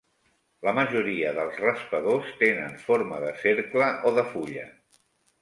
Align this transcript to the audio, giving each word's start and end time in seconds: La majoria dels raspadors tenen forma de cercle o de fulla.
La 0.67 0.71
majoria 0.77 1.33
dels 1.39 1.59
raspadors 1.65 2.31
tenen 2.41 2.73
forma 2.87 3.21
de 3.27 3.31
cercle 3.45 3.93
o 4.13 4.17
de 4.19 4.27
fulla. 4.33 4.67